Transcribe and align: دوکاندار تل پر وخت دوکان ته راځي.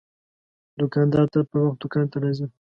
دوکاندار 0.79 1.25
تل 1.33 1.43
پر 1.49 1.57
وخت 1.63 1.77
دوکان 1.81 2.05
ته 2.11 2.17
راځي. 2.23 2.45